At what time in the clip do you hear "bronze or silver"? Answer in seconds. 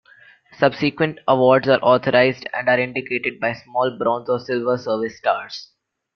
3.99-4.75